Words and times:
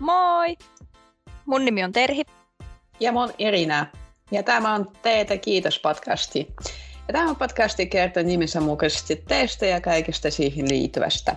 Moi! 0.00 0.56
Mun 1.46 1.64
nimi 1.64 1.84
on 1.84 1.92
Terhi. 1.92 2.22
Ja 3.00 3.12
mun 3.12 3.32
Irina. 3.38 3.86
Ja 4.30 4.42
tämä 4.42 4.74
on 4.74 4.92
Teetä 5.02 5.36
kiitos 5.36 5.78
podcasti. 5.78 6.54
Ja 7.08 7.12
tämä 7.12 7.34
podcasti 7.34 7.86
kertoo 7.86 8.22
nimensä 8.22 8.60
mukaisesti 8.60 9.16
teistä 9.28 9.66
ja 9.66 9.80
kaikesta 9.80 10.30
siihen 10.30 10.68
liittyvästä. 10.68 11.36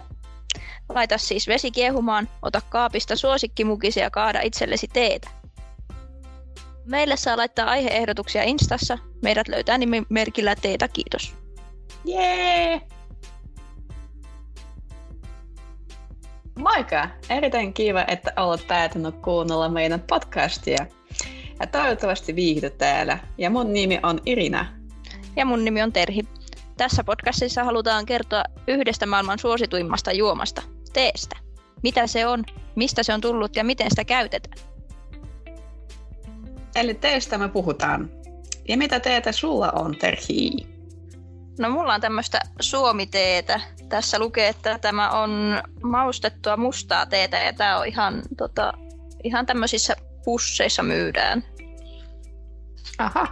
Laita 0.89 1.17
siis 1.17 1.47
vesi 1.47 1.71
kiehumaan, 1.71 2.29
ota 2.41 2.61
kaapista 2.69 3.15
suosikkimukisi 3.15 3.99
ja 3.99 4.09
kaada 4.09 4.41
itsellesi 4.41 4.87
teetä. 4.87 5.29
Meille 6.85 7.17
saa 7.17 7.37
laittaa 7.37 7.69
aiheehdotuksia 7.69 8.43
Instassa. 8.43 8.97
Meidät 9.21 9.47
löytää 9.47 9.77
nimimerkillä 9.77 10.55
teetä 10.55 10.87
kiitos. 10.87 11.35
Jee! 12.05 12.81
Moikka! 16.63 17.09
Erittäin 17.29 17.73
kiva, 17.73 18.05
että 18.07 18.33
olet 18.37 18.67
päätynyt 18.67 19.15
kuunnella 19.15 19.69
meidän 19.69 19.99
podcastia. 19.99 20.85
Ja 21.59 21.67
toivottavasti 21.67 22.35
viihdyt 22.35 22.77
täällä. 22.77 23.17
Ja 23.37 23.49
mun 23.49 23.73
nimi 23.73 23.99
on 24.03 24.19
Irina. 24.25 24.65
Ja 25.35 25.45
mun 25.45 25.65
nimi 25.65 25.81
on 25.81 25.93
Terhi. 25.93 26.21
Tässä 26.77 27.03
podcastissa 27.03 27.63
halutaan 27.63 28.05
kertoa 28.05 28.43
yhdestä 28.67 29.05
maailman 29.05 29.39
suosituimmasta 29.39 30.11
juomasta, 30.11 30.61
teestä. 30.93 31.35
Mitä 31.83 32.07
se 32.07 32.27
on, 32.27 32.43
mistä 32.75 33.03
se 33.03 33.13
on 33.13 33.21
tullut 33.21 33.55
ja 33.55 33.63
miten 33.63 33.89
sitä 33.89 34.05
käytetään. 34.05 34.57
Eli 36.75 36.93
teestä 36.93 37.37
me 37.37 37.49
puhutaan. 37.49 38.09
Ja 38.67 38.77
mitä 38.77 38.99
teetä 38.99 39.31
sulla 39.31 39.71
on, 39.71 39.95
Terhi? 39.95 40.51
No 41.59 41.69
mulla 41.69 41.93
on 41.93 42.01
tämmöistä 42.01 42.39
suomiteetä. 42.61 43.61
Tässä 43.93 44.19
lukee, 44.19 44.47
että 44.47 44.79
tämä 44.79 45.09
on 45.09 45.61
maustettua 45.83 46.57
mustaa 46.57 47.05
teetä 47.05 47.37
ja 47.37 47.53
tämä 47.53 47.79
on 47.79 47.87
ihan, 47.87 48.21
tota, 48.37 48.73
ihan 49.23 49.45
tämmöisissä 49.45 49.95
pusseissa 50.25 50.83
myydään. 50.83 51.43
Aha. 52.97 53.27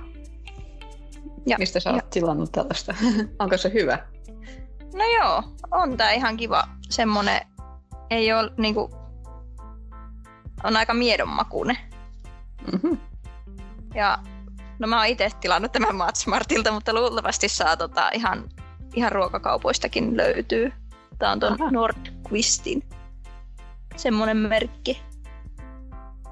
Ja, 1.48 1.58
Mistä 1.58 1.80
sä 1.80 1.90
oot 1.90 2.04
ja... 2.04 2.10
tilannut 2.10 2.52
tällaista? 2.52 2.96
Onko 3.40 3.58
se 3.58 3.72
hyvä? 3.74 4.00
No 4.94 5.04
joo, 5.20 5.44
on 5.72 5.98
tää 5.98 6.12
ihan 6.12 6.38
kiva. 6.38 6.64
Semmonen, 6.90 7.42
ei 8.10 8.34
ole 8.34 8.52
niinku, 8.58 8.90
on 10.64 10.78
aika 10.78 10.94
miedonmakuinen. 10.94 11.78
Mm-hmm. 12.72 12.98
Ja 13.96 14.20
No 14.80 14.88
mä 14.88 14.98
oon 14.98 15.08
itse 15.08 15.30
tilannut 15.42 15.72
tämän 15.72 15.96
Matsmartilta, 15.96 16.72
mutta 16.72 16.94
luultavasti 16.94 17.50
saa 17.50 17.78
tota 17.78 18.10
ihan, 18.14 18.50
ihan 18.96 19.12
ruokakaupoistakin 19.12 20.18
löytyy. 20.18 20.74
Tää 21.20 21.32
on 21.32 21.44
Aha. 21.44 21.72
Nordquistin 21.72 22.84
semmonen 23.96 24.38
merkki. 24.38 25.02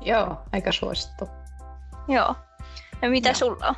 Joo, 0.02 0.38
aika 0.52 0.72
suosittu. 0.72 1.30
Joo. 2.08 2.36
Ja 3.02 3.10
mitä 3.10 3.30
Joo. 3.30 3.36
sulla 3.36 3.68
on? 3.68 3.76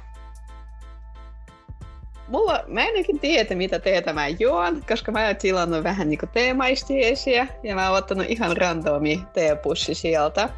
Mulla, 2.28 2.64
mä 2.68 2.82
en 2.84 3.20
tiedä, 3.20 3.56
mitä 3.56 3.80
teetä 3.80 4.14
mä 4.14 4.28
juon, 4.28 4.84
koska 4.88 5.12
mä 5.12 5.26
oon 5.26 5.36
tilannut 5.36 5.84
vähän 5.84 6.09
niinku 6.09 6.28
teemaistiesiä 6.28 7.48
ja 7.64 7.76
mä 7.76 7.90
oon 7.90 7.98
ottanut 7.98 8.26
ihan 8.30 8.58
randomi 8.58 9.24
teepussi 9.34 9.96
sieltä. 9.96 10.50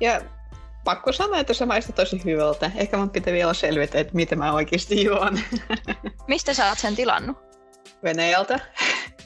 Ja 0.00 0.20
pakko 0.84 1.12
sanoa, 1.12 1.38
että 1.38 1.54
se 1.54 1.66
maistuu 1.66 1.94
tosi 1.94 2.24
hyvältä. 2.24 2.70
Ehkä 2.76 2.96
mun 2.96 3.10
pitää 3.10 3.32
vielä 3.32 3.54
selvitä, 3.54 3.98
että 3.98 4.14
mitä 4.14 4.36
mä 4.36 4.52
oikeasti 4.52 5.04
juon. 5.04 5.40
Mistä 6.28 6.54
sä 6.54 6.68
oot 6.68 6.78
sen 6.78 6.96
tilannut? 6.96 7.36
Venäjältä. 8.02 8.60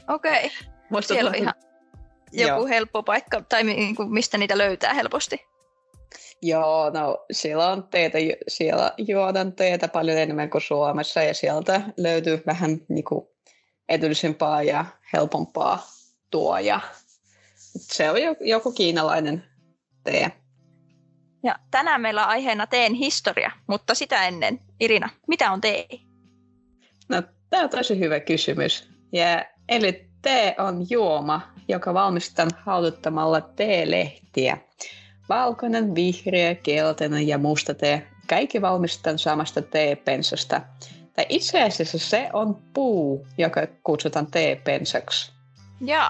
Okei. 0.07 0.45
Okay. 0.45 0.49
Musta 0.89 1.13
Siellä 1.13 1.29
on 1.29 1.35
ihan 1.35 1.53
joku 2.31 2.53
Joo. 2.53 2.67
helppo 2.67 3.03
paikka, 3.03 3.41
tai 3.41 3.63
niinku 3.63 4.05
mistä 4.05 4.37
niitä 4.37 4.57
löytää 4.57 4.93
helposti? 4.93 5.45
Joo, 6.41 6.89
no 6.89 7.25
siellä 7.31 7.67
on 7.67 7.83
teetä, 7.83 8.17
siellä 8.47 8.93
juodaan 8.97 9.53
teetä 9.53 9.87
paljon 9.87 10.17
enemmän 10.17 10.49
kuin 10.49 10.61
Suomessa 10.61 11.23
ja 11.23 11.33
sieltä 11.33 11.81
löytyy 11.97 12.43
vähän 12.45 12.81
niinku 12.87 13.35
edullisempaa 13.89 14.63
ja 14.63 14.85
helpompaa 15.13 15.87
tuoja. 16.31 16.79
Se 17.77 18.09
on 18.09 18.17
joku 18.39 18.71
kiinalainen 18.71 19.43
tee. 20.03 20.31
Ja 21.43 21.55
tänään 21.71 22.01
meillä 22.01 22.23
on 22.23 22.29
aiheena 22.29 22.67
teen 22.67 22.93
historia, 22.93 23.51
mutta 23.67 23.95
sitä 23.95 24.27
ennen, 24.27 24.59
Irina, 24.79 25.09
mitä 25.27 25.51
on 25.51 25.61
tee? 25.61 25.87
No, 27.09 27.23
tämä 27.49 27.63
on 27.63 27.69
tosi 27.69 27.99
hyvä 27.99 28.19
kysymys. 28.19 28.89
Ja, 29.13 29.45
eli 29.69 30.09
tee 30.21 30.55
on 30.57 30.85
juoma, 30.89 31.41
joka 31.67 31.93
valmistetaan 31.93 32.51
hauduttamalla 32.65 33.41
teelehtiä. 33.41 34.57
Valkoinen, 35.29 35.95
vihreä, 35.95 36.55
keltainen 36.55 37.27
ja 37.27 37.37
musta 37.37 37.73
tee. 37.73 38.07
Kaikki 38.29 38.61
valmistetaan 38.61 39.19
samasta 39.19 39.61
teepensasta. 39.61 40.61
Tai 41.15 41.25
itse 41.29 41.63
asiassa 41.63 41.99
se 41.99 42.29
on 42.33 42.55
puu, 42.73 43.27
joka 43.37 43.61
kutsutaan 43.83 44.27
teepensaksi. 44.31 45.31
Joo. 45.81 46.09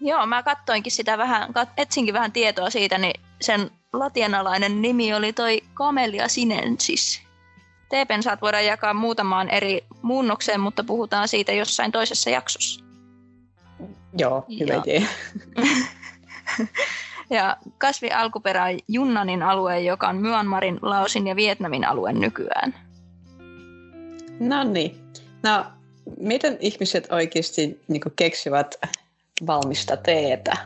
Joo, 0.00 0.26
mä 0.26 0.42
kattoinkin 0.42 0.92
sitä 0.92 1.18
vähän, 1.18 1.52
etsinkin 1.76 2.14
vähän 2.14 2.32
tietoa 2.32 2.70
siitä, 2.70 2.98
niin 2.98 3.20
sen 3.40 3.70
latinalainen 3.92 4.82
nimi 4.82 5.14
oli 5.14 5.32
toi 5.32 5.62
Camellia 5.74 6.28
sinensis. 6.28 7.22
Teepensaat 7.90 8.42
voidaan 8.42 8.66
jakaa 8.66 8.94
muutamaan 8.94 9.48
eri 9.48 9.84
muunnokseen, 10.02 10.60
mutta 10.60 10.84
puhutaan 10.84 11.28
siitä 11.28 11.52
jossain 11.52 11.92
toisessa 11.92 12.30
jaksossa. 12.30 12.84
Joo, 14.18 14.44
hyvä 14.60 14.72
ja. 14.72 14.82
idea. 14.86 15.08
ja 17.30 17.56
kasvi 17.78 18.10
alkuperä 18.10 18.64
on 18.64 18.78
Junnanin 18.88 19.42
alue, 19.42 19.80
joka 19.80 20.08
on 20.08 20.16
Myanmarin, 20.16 20.78
Laosin 20.82 21.26
ja 21.26 21.36
Vietnamin 21.36 21.84
alue 21.84 22.12
nykyään. 22.12 22.74
No 24.40 24.64
niin. 24.64 25.00
No, 25.42 25.64
miten 26.20 26.56
ihmiset 26.60 27.12
oikeasti 27.12 27.80
niin 27.88 28.02
keksivät 28.16 28.74
valmista 29.46 29.96
teetä? 29.96 30.56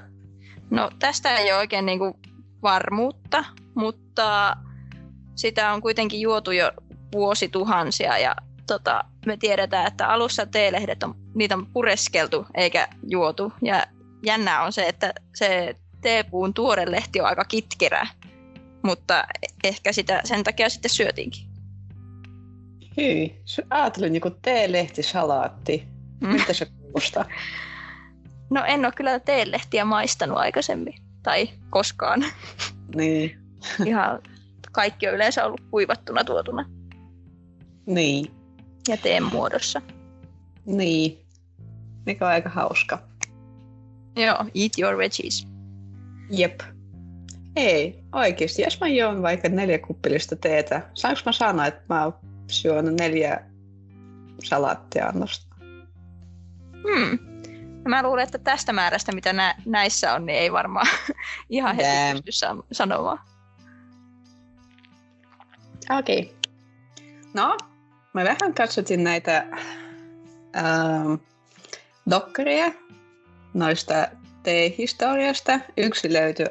No 0.70 0.90
tästä 0.98 1.36
ei 1.36 1.52
ole 1.52 1.58
oikein 1.58 1.86
niin 1.86 1.98
kuin 1.98 2.14
varmuutta, 2.62 3.44
mutta 3.74 4.56
sitä 5.34 5.72
on 5.72 5.82
kuitenkin 5.82 6.20
juotu 6.20 6.50
jo 6.50 6.72
vuosituhansia 7.12 8.18
ja 8.18 8.36
tota, 8.66 9.04
me 9.26 9.36
tiedetään, 9.36 9.86
että 9.86 10.08
alussa 10.08 10.46
teelehdet 10.46 11.02
on, 11.02 11.14
niitä 11.34 11.54
on 11.54 11.66
pureskeltu 11.66 12.46
eikä 12.54 12.88
juotu. 13.08 13.52
Ja 13.62 13.86
jännää 14.26 14.62
on 14.62 14.72
se, 14.72 14.88
että 14.88 15.14
se 15.34 15.76
teepuun 16.00 16.54
tuore 16.54 16.90
lehti 16.90 17.20
on 17.20 17.26
aika 17.26 17.44
kitkerä, 17.44 18.06
mutta 18.82 19.24
ehkä 19.64 19.92
sitä 19.92 20.20
sen 20.24 20.44
takia 20.44 20.68
sitten 20.68 20.90
syötiinkin. 20.90 21.42
Hyi, 22.96 23.42
ajattelin 23.70 24.12
niin 24.12 24.22
teelehtisalaatti. 24.42 25.88
Mm. 26.20 26.28
Mitä 26.28 26.52
se 26.52 26.66
kuulostaa? 26.66 27.24
No 28.50 28.64
en 28.64 28.84
ole 28.84 28.92
kyllä 28.92 29.20
teelehtiä 29.20 29.84
maistanut 29.84 30.38
aikaisemmin 30.38 30.94
tai 31.22 31.48
koskaan. 31.70 32.24
Niin. 32.94 33.38
Ihan 33.86 34.22
kaikki 34.72 35.08
on 35.08 35.14
yleensä 35.14 35.44
ollut 35.44 35.60
kuivattuna 35.70 36.24
tuotuna. 36.24 36.64
Niin. 37.86 38.30
Ja 38.88 38.96
teen 38.96 39.22
muodossa. 39.22 39.82
Niin. 40.66 41.18
Mikä 42.06 42.26
on 42.26 42.32
aika 42.32 42.48
hauska. 42.48 42.98
Joo, 44.16 44.44
eat 44.54 44.72
your 44.78 44.98
veggies. 44.98 45.48
Jep. 46.30 46.60
Ei, 47.56 48.04
oikeasti. 48.12 48.62
Jos 48.62 48.80
mä 48.80 48.88
juon 48.88 49.22
vaikka 49.22 49.48
neljä 49.48 49.78
kuppilista 49.78 50.36
teetä, 50.36 50.90
saanko 50.94 51.20
mä 51.26 51.32
sanoa, 51.32 51.66
että 51.66 51.82
mä 51.88 52.04
oon 52.04 52.14
syönyt 52.50 52.94
neljä 52.94 53.40
salaattiannosta? 54.44 55.56
Hmm. 56.72 57.31
Ja 57.84 57.90
mä 57.90 58.02
luulen, 58.02 58.24
että 58.24 58.38
tästä 58.38 58.72
määrästä, 58.72 59.12
mitä 59.12 59.32
nä- 59.32 59.54
näissä 59.66 60.14
on, 60.14 60.26
niin 60.26 60.38
ei 60.38 60.52
varmaan 60.52 60.86
ihan 61.50 61.76
heti 61.76 61.88
Damn. 61.88 62.22
pysty 62.24 62.32
sa- 62.32 62.56
sanomaan. 62.72 63.18
Okei. 65.98 66.20
Okay. 66.20 66.34
No, 67.34 67.56
mä 68.12 68.24
vähän 68.24 68.54
katsotin 68.54 69.04
näitä 69.04 69.46
ähm, 70.56 71.14
dokkareja 72.10 72.72
noista 73.54 74.08
T-historiasta. 74.42 75.60
Yksi 75.76 76.12
löytyy, 76.12 76.46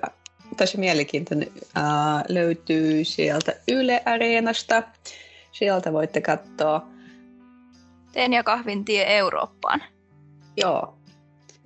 tosi 0.58 0.78
mielenkiintoinen, 0.78 1.48
äh, 1.78 1.84
löytyy 2.30 3.06
sieltä 3.06 3.54
Yle 3.68 4.02
Areenasta. 4.06 4.84
Sieltä 5.52 5.94
voitte 5.94 6.22
katsoa. 6.22 6.88
Teen 8.12 8.34
ja 8.34 8.44
kahvin 8.44 8.86
tie 8.86 9.18
Eurooppaan. 9.18 9.84
Joo, 10.58 10.98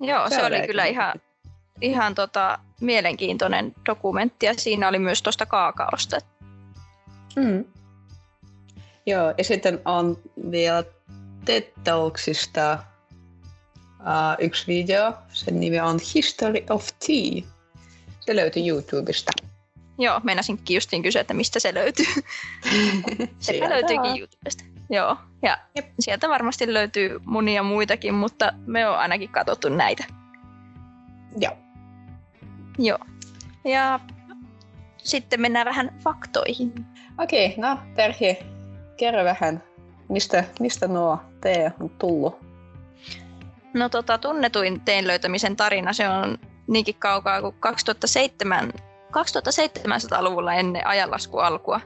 Joo, 0.00 0.28
se, 0.28 0.44
oli 0.44 0.66
kyllä 0.66 0.84
ihan, 0.84 1.12
ihan 1.80 2.14
tota, 2.14 2.58
mielenkiintoinen 2.80 3.74
dokumentti 3.86 4.46
ja 4.46 4.54
siinä 4.56 4.88
oli 4.88 4.98
myös 4.98 5.22
tuosta 5.22 5.46
kaakaosta. 5.46 6.18
Mm. 7.36 7.64
Joo, 9.06 9.34
ja 9.38 9.44
sitten 9.44 9.80
on 9.84 10.18
vielä 10.50 10.84
TED-talksista 11.44 12.78
uh, 14.00 14.44
yksi 14.44 14.66
video. 14.66 15.14
Sen 15.32 15.60
nimi 15.60 15.80
on 15.80 15.98
History 16.14 16.64
of 16.70 16.88
Tea. 17.06 17.42
Se 18.20 18.36
löytyy 18.36 18.68
YouTubesta. 18.68 19.32
Joo, 19.98 20.20
meinasinkin 20.24 20.74
justiin 20.74 21.02
kysyä, 21.02 21.20
että 21.20 21.34
mistä 21.34 21.60
se 21.60 21.74
löytyy. 21.74 22.06
se 23.38 23.60
löytyykin 23.60 24.20
YouTubesta. 24.20 24.64
Joo, 24.90 25.16
ja 25.42 25.58
Jep. 25.74 25.86
sieltä 26.00 26.28
varmasti 26.28 26.74
löytyy 26.74 27.20
monia 27.24 27.62
muitakin, 27.62 28.14
mutta 28.14 28.52
me 28.66 28.88
on 28.88 28.98
ainakin 28.98 29.28
katsottu 29.28 29.68
näitä. 29.68 30.04
Joo. 31.40 31.56
Joo. 32.78 32.98
Ja 33.64 34.00
sitten 34.98 35.40
mennään 35.40 35.66
vähän 35.66 35.98
faktoihin. 36.04 36.72
Okei, 37.18 37.54
no 37.56 37.78
Terhi, 37.94 38.38
kerro 38.96 39.24
vähän, 39.24 39.62
mistä, 40.08 40.44
mistä 40.60 40.88
nuo 40.88 41.18
tee 41.40 41.72
on 41.80 41.90
tullut? 41.90 42.46
No 43.74 43.88
tota, 43.88 44.18
tunnetuin 44.18 44.80
teen 44.80 45.06
löytämisen 45.06 45.56
tarina, 45.56 45.92
se 45.92 46.08
on 46.08 46.38
niinkin 46.66 46.94
kaukaa 46.94 47.40
kuin 47.40 47.54
2007, 47.60 48.72
2700-luvulla 49.12 50.54
ennen 50.54 50.86
ajanlasku 50.86 51.38
alkua. 51.38 51.80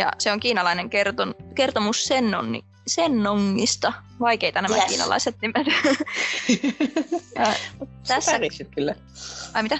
Ja 0.00 0.12
se 0.18 0.32
on 0.32 0.40
kiinalainen 0.40 0.90
kerton, 0.90 1.34
kertomus 1.54 2.04
Sennonni, 2.04 2.64
Sennongista. 2.86 3.92
Vaikeita 4.20 4.62
nämä 4.62 4.76
yes. 4.76 4.84
kiinalaiset 4.84 5.36
nimet. 5.42 5.66
ja 7.38 7.54
tässä... 8.08 8.40
kyllä. 8.74 8.94
Ai 9.54 9.62
mitä? 9.62 9.78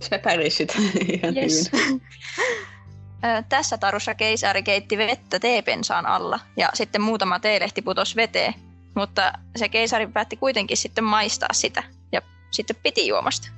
Sä 0.00 0.18
pärjäsit 0.18 0.76
ihan 1.14 1.36
yes. 1.36 1.70
hyvin. 1.72 2.02
Tässä 3.48 3.78
tarussa 3.78 4.14
keisari 4.14 4.62
keitti 4.62 4.98
vettä 4.98 5.38
teepensaan 5.38 6.06
alla 6.06 6.40
ja 6.56 6.68
sitten 6.74 7.02
muutama 7.02 7.40
teelehti 7.40 7.82
putosi 7.82 8.16
veteen, 8.16 8.54
mutta 8.94 9.32
se 9.56 9.68
keisari 9.68 10.06
päätti 10.06 10.36
kuitenkin 10.36 10.76
sitten 10.76 11.04
maistaa 11.04 11.52
sitä 11.52 11.82
ja 12.12 12.22
sitten 12.50 12.76
piti 12.82 13.06
juomasta. 13.06 13.48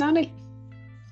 No 0.00 0.10
niin. 0.10 0.30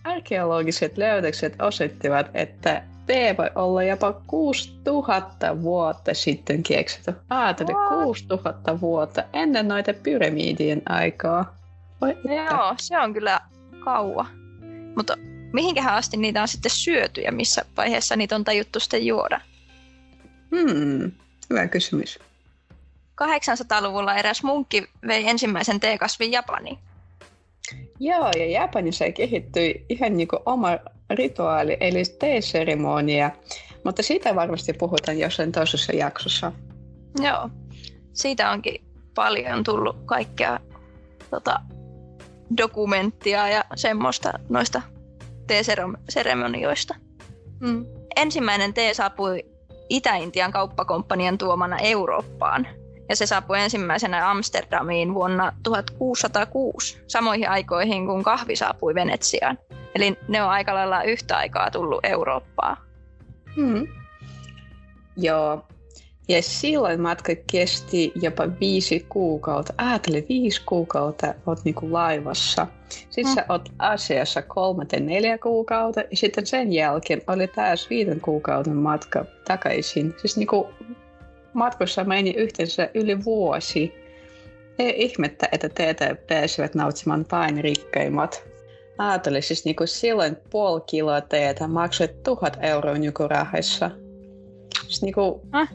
Arkeologiset 0.05 0.99
löydökset 0.99 1.63
osoittivat, 1.63 2.31
että 2.35 2.83
tee 3.07 3.37
voi 3.37 3.51
olla 3.55 3.83
jopa 3.83 4.13
6000 4.27 5.63
vuotta 5.63 6.15
sitten 6.15 6.63
keksitty. 6.63 7.13
Ajattele, 7.31 7.73
6000 8.05 8.81
vuotta 8.81 9.25
ennen 9.33 9.69
noita 9.69 9.95
pyramidien 9.95 10.83
aikaa. 10.89 11.57
Voi 12.01 12.17
Joo, 12.25 12.75
se 12.79 12.99
on 12.99 13.15
kyllä 13.15 13.41
kauan. 13.85 14.27
Mutta 14.97 15.17
mihinkähän 15.53 15.95
asti 15.95 16.17
niitä 16.17 16.43
on 16.43 16.49
sitten 16.49 16.71
syöty 16.71 17.21
ja 17.21 17.33
missä 17.33 17.65
vaiheessa 17.77 18.17
niitä 18.17 18.35
on 18.35 18.45
tajuttu 18.45 18.81
sitten 18.81 19.07
juoda? 19.07 19.41
Hmm, 20.51 21.13
hyvä 21.51 21.69
kysymys. 21.69 22.19
800-luvulla 23.23 24.15
eräs 24.15 24.43
munkki 24.43 24.89
vei 25.07 25.29
ensimmäisen 25.29 25.81
teekasvin 25.81 26.33
Japaniin. 26.33 26.79
Joo, 28.01 28.31
ja 28.37 28.47
Japanissa 28.47 29.13
kehittyi 29.13 29.87
ihan 29.89 30.17
niin 30.17 30.29
kuin 30.29 30.43
oma 30.47 30.69
rituaali, 31.15 31.77
eli 31.81 32.03
teeseremonia, 32.19 33.31
mutta 33.85 34.03
siitä 34.03 34.35
varmasti 34.35 34.73
puhutaan 34.73 35.19
jossain 35.19 35.53
toisessa 35.53 35.93
jaksossa. 35.93 36.53
Joo, 37.21 37.51
siitä 38.13 38.51
onkin 38.51 38.85
paljon 39.15 39.65
tullut 39.65 39.97
kaikkea 40.05 40.61
tota, 41.31 41.61
dokumenttia 42.57 43.49
ja 43.49 43.65
semmoista 43.75 44.33
noista 44.49 44.83
teeseremonioista. 45.47 46.95
Mm. 47.61 47.87
Ensimmäinen 48.17 48.75
tee 48.75 48.95
saapui 48.95 49.45
Itä-Intian 49.89 50.53
kauppakomppanian 50.53 51.39
tuomana 51.39 51.79
Eurooppaan, 51.79 52.67
ja 53.09 53.17
se 53.17 53.27
saapui 53.27 53.61
ensimmäisenä 53.61 54.31
Amsterdamiin 54.31 55.15
vuonna 55.15 55.53
1606, 55.63 57.03
samoihin 57.07 57.49
aikoihin 57.49 58.07
kuin 58.07 58.23
kahvi 58.25 58.57
saapui 58.57 58.95
Venetsiaan. 58.95 59.59
Eli 59.95 60.17
ne 60.29 60.43
on 60.43 60.49
aika 60.51 60.75
lailla 60.75 61.03
yhtä 61.03 61.37
aikaa 61.37 61.71
tullut 61.71 62.01
Eurooppaan. 62.05 62.77
Hmm. 63.57 63.87
Joo, 65.17 65.65
ja 66.29 66.43
silloin 66.43 67.01
matka 67.01 67.33
kesti 67.53 68.13
jopa 68.23 68.49
viisi 68.61 69.07
kuukautta. 69.09 69.73
Ajattele, 69.79 70.25
viisi 70.29 70.63
kuukautta 70.67 71.35
oot 71.47 71.65
niinku 71.65 71.93
laivassa. 71.93 72.67
Sitten 72.89 73.25
mm. 73.25 73.35
sä 73.35 73.45
oot 73.49 73.69
asiassa 73.79 74.43
kolme 74.43 74.85
neljä 75.01 75.39
kuukautta 75.39 76.01
ja 76.01 76.17
sitten 76.17 76.47
sen 76.47 76.73
jälkeen 76.73 77.23
oli 77.27 77.49
taas 77.49 77.91
viiden 77.91 78.21
kuukauden 78.21 78.77
matka 78.77 79.25
takaisin. 79.49 80.15
Siis 80.21 80.37
niinku 80.37 80.71
matkossa 81.53 82.05
meni 82.05 82.31
yhteensä 82.31 82.91
yli 82.95 83.25
vuosi. 83.25 83.95
Ei 84.79 84.95
ihmettä, 84.97 85.49
että 85.53 85.69
teitä 85.69 86.17
pääsivät 86.29 86.75
nauttimaan 86.75 87.27
vain 87.33 87.65
rikkaimmat. 87.65 88.52
Ajattele 89.09 89.41
siis 89.41 89.65
niinku 89.65 89.87
silloin 89.87 90.37
puoli 90.51 90.81
kiloa 90.87 91.21
teetä 91.21 91.69
maksoi 91.69 92.09
tuhat 92.25 92.57
euroa 92.61 92.95
nykyrahassa. 92.95 93.91
Siis 94.83 95.03
niinku, 95.03 95.49
äh? 95.55 95.69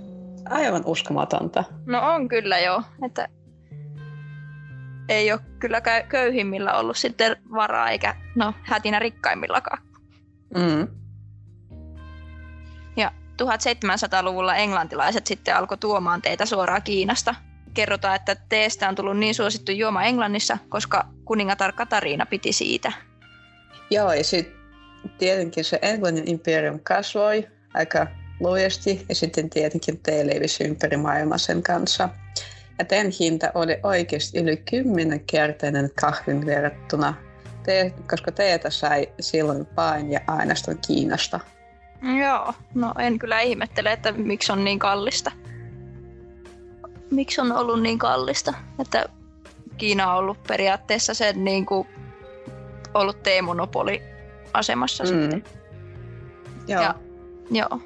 aivan 0.50 0.84
uskomatonta. 0.86 1.64
No 1.86 2.14
on 2.14 2.28
kyllä 2.28 2.60
jo, 2.60 2.82
että 3.06 3.28
ei 5.10 5.32
ole 5.32 5.40
kyllä 5.60 5.82
köyhimmillä 6.10 6.74
ollut 6.74 6.98
sitten 6.98 7.38
varaa 7.52 7.90
eikä 7.90 8.16
no 8.36 8.54
hätinä 8.64 9.00
rikkaimmillakaan. 9.00 9.84
Mm. 10.56 10.88
Ja 12.98 13.12
1700-luvulla 13.44 14.56
englantilaiset 14.56 15.28
sitten 15.28 15.56
alkoi 15.56 15.78
tuomaan 15.78 16.22
teitä 16.22 16.46
suoraan 16.46 16.84
Kiinasta. 16.84 17.36
Kerrotaan, 17.74 18.16
että 18.16 18.36
teestä 18.50 18.90
on 18.90 18.96
tullut 18.96 19.18
niin 19.18 19.36
suosittu 19.36 19.72
juoma 19.72 20.04
Englannissa, 20.04 20.58
koska 20.70 21.06
kuningatar 21.26 21.72
Katariina 21.72 22.26
piti 22.26 22.54
siitä. 22.54 23.07
Joo, 23.90 24.14
ja 24.14 24.24
sitten 24.24 24.58
tietenkin 25.18 25.64
se 25.64 25.80
Englannin 25.82 26.28
imperium 26.28 26.80
kasvoi 26.84 27.48
aika 27.74 28.08
lujasti 28.40 29.06
ja 29.10 29.16
sitten 29.16 29.50
tietenkin 29.50 30.00
tee 30.00 30.26
ympäri 30.66 30.98
maailmaa 30.98 31.38
sen 31.38 31.64
kanssa. 31.64 32.10
Ja 32.80 32.86
teen 32.86 33.12
hinta 33.20 33.52
oli 33.56 33.78
oikeasti 33.84 34.40
yli 34.40 34.58
kymmenenkertainen 34.58 35.90
kahvin 36.02 36.46
verrattuna, 36.46 37.14
te, 37.64 37.94
koska 38.10 38.32
teetä 38.32 38.70
sai 38.70 39.10
silloin 39.20 39.68
vain 39.78 40.12
ja 40.12 40.20
ainoastaan 40.28 40.78
Kiinasta. 40.88 41.40
Joo, 42.20 42.54
no 42.74 42.94
en 43.00 43.20
kyllä 43.20 43.42
ihmettele, 43.42 43.92
että 43.92 44.12
miksi 44.12 44.52
on 44.52 44.64
niin 44.64 44.80
kallista. 44.80 45.32
Miksi 47.12 47.42
on 47.42 47.52
ollut 47.52 47.82
niin 47.82 47.98
kallista, 48.00 48.54
että 48.80 49.06
Kiina 49.78 50.12
on 50.12 50.18
ollut 50.18 50.44
periaatteessa 50.48 51.14
sen 51.14 51.44
niin 51.44 51.66
kuin 51.66 51.88
ollut 52.98 53.24
teemonopoli 53.24 54.02
asemassa 54.54 55.04
mm. 55.04 55.08
sitten. 55.10 55.44
Joo. 56.68 56.82
Ja, 56.82 56.96
joo. 57.52 57.82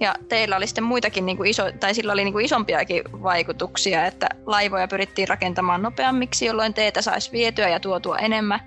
Ja 0.00 0.14
teillä 0.28 0.56
oli 0.56 0.66
sitten 0.66 0.84
muitakin, 0.84 1.26
niin 1.26 1.36
kuin 1.36 1.50
iso, 1.50 1.62
tai 1.80 1.94
sillä 1.94 2.12
oli 2.12 2.24
niin 2.24 2.32
kuin 2.32 2.44
isompiakin 2.44 3.02
vaikutuksia, 3.22 4.06
että 4.06 4.28
laivoja 4.46 4.88
pyrittiin 4.88 5.28
rakentamaan 5.28 5.82
nopeammiksi, 5.82 6.46
jolloin 6.46 6.74
teetä 6.74 7.02
saisi 7.02 7.32
vietyä 7.32 7.68
ja 7.68 7.80
tuotua 7.80 8.18
enemmän. 8.18 8.60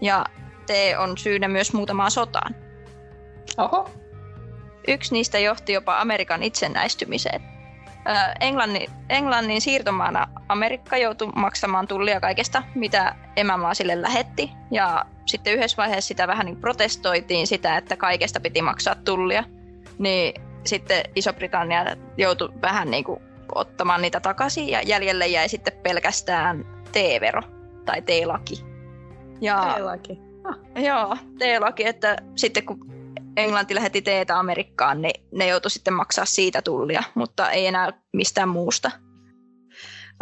Ja 0.00 0.24
tee 0.66 0.98
on 0.98 1.18
syynä 1.18 1.48
myös 1.48 1.72
muutamaan 1.72 2.10
sotaan. 2.10 2.54
Oho. 3.58 3.90
Yksi 4.88 5.14
niistä 5.14 5.38
johti 5.38 5.72
jopa 5.72 6.00
Amerikan 6.00 6.42
itsenäistymiseen. 6.42 7.57
Englannin, 8.40 8.90
Englannin 9.08 9.60
siirtomaana 9.60 10.26
Amerikka 10.48 10.96
joutui 10.96 11.28
maksamaan 11.34 11.88
tullia 11.88 12.20
kaikesta, 12.20 12.62
mitä 12.74 13.14
emämaa 13.36 13.74
sille 13.74 14.02
lähetti. 14.02 14.50
Ja 14.70 15.04
sitten 15.26 15.54
yhdessä 15.54 15.76
vaiheessa 15.76 16.08
sitä 16.08 16.26
vähän 16.26 16.46
niin 16.46 16.56
protestoitiin 16.56 17.46
sitä, 17.46 17.76
että 17.76 17.96
kaikesta 17.96 18.40
piti 18.40 18.62
maksaa 18.62 18.94
tullia. 18.94 19.44
Niin 19.98 20.42
sitten 20.64 21.04
Iso-Britannia 21.16 21.96
joutui 22.16 22.52
vähän 22.62 22.90
niin 22.90 23.04
kuin 23.04 23.20
ottamaan 23.54 24.02
niitä 24.02 24.20
takaisin 24.20 24.68
ja 24.68 24.82
jäljelle 24.82 25.26
jäi 25.26 25.48
sitten 25.48 25.72
pelkästään 25.82 26.64
T-vero 26.92 27.42
tai 27.84 28.02
T-laki. 28.02 28.64
Ja, 29.40 29.74
T-laki. 29.76 30.20
Ah. 30.44 30.82
Joo, 30.82 31.16
T-laki, 31.38 31.86
että 31.86 32.16
sitten 32.36 32.66
kun 32.66 32.97
Englanti 33.38 33.74
lähetti 33.74 34.02
teetä 34.02 34.38
Amerikkaan, 34.38 35.02
niin 35.02 35.24
ne 35.32 35.46
joutui 35.46 35.70
sitten 35.70 35.94
maksaa 35.94 36.24
siitä 36.24 36.62
tullia, 36.62 37.02
mutta 37.14 37.50
ei 37.50 37.66
enää 37.66 37.92
mistään 38.12 38.48
muusta. 38.48 38.90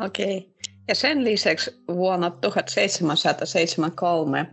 Okei. 0.04 0.36
Okay. 0.36 0.50
Ja 0.88 0.94
sen 0.94 1.24
lisäksi 1.24 1.82
vuonna 1.88 2.30
1773 2.30 4.46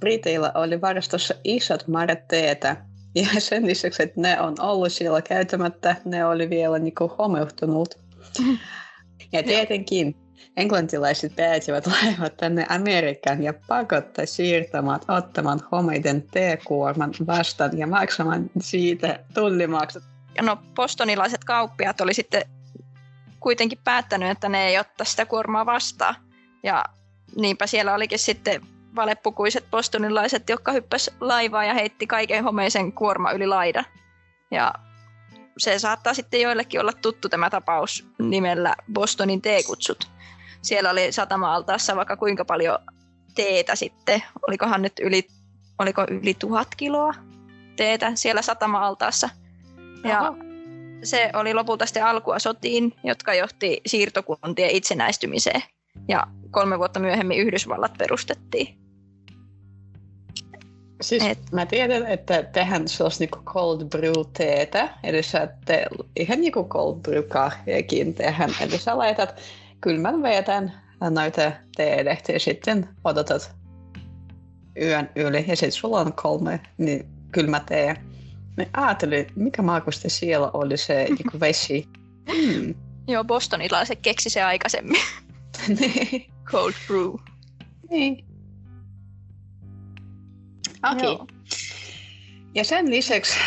Briteillä 0.00 0.52
oli 0.54 0.80
varastossa 0.80 1.34
isot 1.44 1.88
määrät 1.88 2.28
teetä, 2.28 2.76
ja 3.14 3.40
sen 3.40 3.66
lisäksi, 3.66 4.02
että 4.02 4.20
ne 4.20 4.40
on 4.40 4.54
ollut 4.60 4.92
siellä 4.92 5.22
käytämättä, 5.22 5.96
ne 6.04 6.26
oli 6.26 6.50
vielä 6.50 6.78
niin 6.78 6.94
kuin 6.94 7.10
homeuhtunut. 7.18 7.94
Ja 9.32 9.42
tietenkin 9.42 10.16
englantilaiset 10.56 11.36
pääsivät 11.36 11.86
laivat 12.02 12.36
tänne 12.36 12.66
Amerikkaan 12.68 13.42
ja 13.42 13.54
pakottaa 13.68 14.26
siirtämään 14.26 15.00
ottamaan 15.08 15.60
homeiden 15.72 16.22
teekuorman 16.22 17.14
vastaan 17.26 17.78
ja 17.78 17.86
maksamaan 17.86 18.50
siitä 18.60 19.20
tullimaksut. 19.34 20.02
No 20.42 20.58
postonilaiset 20.74 21.44
kauppiat 21.44 22.00
oli 22.00 22.14
sitten 22.14 22.42
kuitenkin 23.40 23.78
päättänyt, 23.84 24.30
että 24.30 24.48
ne 24.48 24.68
ei 24.68 24.78
ottaa 24.78 25.04
sitä 25.04 25.26
kuormaa 25.26 25.66
vastaan. 25.66 26.14
Ja 26.62 26.84
niinpä 27.36 27.66
siellä 27.66 27.94
olikin 27.94 28.18
sitten 28.18 28.62
valepukuiset 28.96 29.64
postonilaiset, 29.70 30.48
jotka 30.48 30.72
hyppäs 30.72 31.10
laivaa 31.20 31.64
ja 31.64 31.74
heitti 31.74 32.06
kaiken 32.06 32.44
homeisen 32.44 32.92
kuorma 32.92 33.32
yli 33.32 33.46
laidan. 33.46 33.84
Ja 34.50 34.74
se 35.58 35.78
saattaa 35.78 36.14
sitten 36.14 36.40
joillekin 36.40 36.80
olla 36.80 36.92
tuttu 36.92 37.28
tämä 37.28 37.50
tapaus 37.50 38.06
nimellä 38.18 38.76
Bostonin 38.92 39.42
teekutsut. 39.42 40.17
Siellä 40.62 40.90
oli 40.90 41.12
satama-altaassa 41.12 41.96
vaikka 41.96 42.16
kuinka 42.16 42.44
paljon 42.44 42.78
teetä 43.34 43.76
sitten. 43.76 44.22
Olikohan 44.48 44.82
nyt 44.82 44.92
yli, 45.02 45.26
oliko 45.78 46.04
yli 46.10 46.34
tuhat 46.34 46.68
kiloa 46.76 47.14
teetä 47.76 48.12
siellä 48.14 48.42
satama-altaassa. 48.42 49.28
Ja 50.04 50.34
se 51.02 51.30
oli 51.34 51.54
lopulta 51.54 51.86
sitten 51.86 52.06
alkua 52.06 52.38
sotiin, 52.38 52.94
jotka 53.04 53.34
johti 53.34 53.80
siirtokuntien 53.86 54.70
itsenäistymiseen. 54.70 55.62
Ja 56.08 56.26
kolme 56.50 56.78
vuotta 56.78 57.00
myöhemmin 57.00 57.38
Yhdysvallat 57.38 57.98
perustettiin. 57.98 58.78
Siis 61.00 61.22
Et... 61.22 61.38
mä 61.52 61.66
tiedän, 61.66 62.06
että 62.06 62.42
tehän 62.42 62.88
sellaista 62.88 63.22
niinku 63.22 63.38
cold 63.44 63.84
brew 63.84 64.12
teetä, 64.32 64.88
eli 65.02 65.22
sä 65.22 65.48
te, 65.64 65.86
ihan 66.16 66.40
niinku 66.40 66.68
cold 66.68 67.00
brew 67.00 67.22
kahviakin 67.22 68.14
tehän, 68.14 68.50
eli 68.60 68.78
sä 68.78 68.98
laitat 68.98 69.40
kylmän 69.80 70.22
vetän 70.22 70.72
noita 71.10 71.52
teelehtiä 71.76 72.38
sitten 72.38 72.88
odotat 73.04 73.56
yön 74.80 75.10
yli 75.16 75.44
ja 75.48 75.56
sitten 75.56 75.72
sulla 75.72 76.00
on 76.00 76.12
kolme 76.12 76.60
niin 76.78 77.06
kylmä 77.32 77.60
tee. 77.60 77.96
Niin 78.56 78.68
ajattelin, 78.72 79.26
mikä 79.36 79.62
maakusti 79.62 80.10
siellä 80.10 80.50
oli 80.54 80.76
se 80.76 81.04
niinku 81.08 81.40
vesi. 81.40 81.88
Mm. 82.28 82.74
Joo, 83.08 83.24
bostonilaiset 83.24 83.98
keksi 84.02 84.30
se 84.30 84.42
aikaisemmin. 84.42 85.00
niin. 85.80 86.30
Cold 86.44 86.72
brew. 86.86 87.14
Niin. 87.90 88.24
Okei. 90.92 91.10
Okay. 91.10 91.26
Ja 92.54 92.64
sen 92.64 92.90
lisäksi 92.90 93.38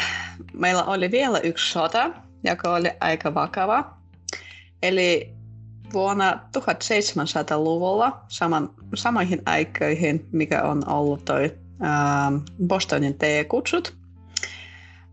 meillä 0.54 0.84
oli 0.84 1.12
vielä 1.12 1.40
yksi 1.40 1.72
sota, 1.72 2.10
joka 2.44 2.74
oli 2.74 2.92
aika 3.00 3.34
vakava. 3.34 3.98
Eli 4.84 5.34
vuonna 5.94 6.40
1700-luvulla 6.58 8.26
saman, 8.28 8.70
samoihin 8.96 9.42
aikoihin, 9.46 10.28
mikä 10.32 10.64
on 10.64 10.90
ollut 10.90 11.26
toi 11.26 11.58
ää, 11.82 12.32
Bostonin 12.68 13.14
T-kutsut, 13.18 13.94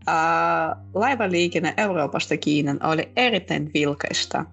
ää, 0.07 0.75
laivaliikenne 0.93 1.73
Euroopasta 1.77 2.37
Kiinan 2.37 2.85
oli 2.85 3.11
erittäin 3.15 3.71
vilkaista. 3.73 4.45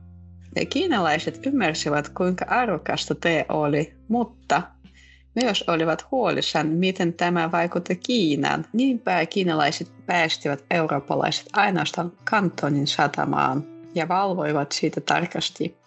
Ja 0.57 0.67
kiinalaiset 0.67 1.47
ymmärsivät, 1.47 2.09
kuinka 2.09 2.45
arvokasta 2.49 3.15
te 3.15 3.47
oli, 3.49 3.95
mutta 4.09 4.63
myös 5.35 5.65
olivat 5.67 6.11
huolissaan, 6.11 6.67
miten 6.67 7.13
tämä 7.13 7.53
vaikutti 7.53 7.97
Kiinaan. 7.97 8.65
Niinpä 8.73 9.27
kiinalaiset 9.27 9.93
päästivät 10.07 10.65
eurooppalaiset 10.71 11.47
ainoastaan 11.53 12.13
kantonin 12.31 12.87
satamaan 12.87 13.65
ja 13.95 14.09
valvoivat 14.09 14.73
siitä 14.73 15.01
tarkasti. 15.01 15.86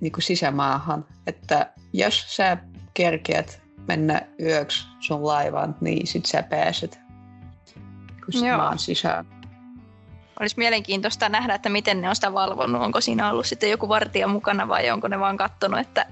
niin 0.00 0.12
kuin 0.12 0.22
sisämaahan. 0.22 1.04
Että 1.26 1.72
jos 1.92 2.36
sä 2.36 2.56
kerkeät 2.94 3.62
mennä 3.88 4.22
yöksi 4.42 4.86
sun 5.00 5.26
laivaan, 5.26 5.76
niin 5.80 6.06
sit 6.06 6.26
sä 6.26 6.42
pääset 6.42 7.00
maan 8.56 8.78
sisään. 8.78 9.26
Olisi 10.40 10.58
mielenkiintoista 10.58 11.28
nähdä, 11.28 11.54
että 11.54 11.68
miten 11.68 12.00
ne 12.00 12.08
on 12.08 12.14
sitä 12.14 12.32
valvonnut. 12.32 12.82
Onko 12.82 13.00
siinä 13.00 13.30
ollut 13.30 13.46
sitten 13.46 13.70
joku 13.70 13.88
vartija 13.88 14.28
mukana 14.28 14.68
vai 14.68 14.90
onko 14.90 15.08
ne 15.08 15.20
vaan 15.20 15.36
katsonut, 15.36 15.80
että 15.80 16.06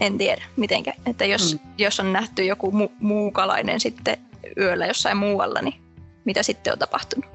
en 0.00 0.18
tiedä 0.18 0.42
mitenkä. 0.56 0.92
Että 1.06 1.24
jos, 1.24 1.54
mm. 1.54 1.70
jos 1.78 2.00
on 2.00 2.12
nähty 2.12 2.44
joku 2.44 2.70
mu- 2.70 2.94
muukalainen 3.00 3.80
sitten 3.80 4.16
yöllä 4.56 4.86
jossain 4.86 5.16
muualla, 5.16 5.62
niin 5.62 5.82
mitä 6.24 6.42
sitten 6.42 6.72
on 6.72 6.78
tapahtunut? 6.78 7.30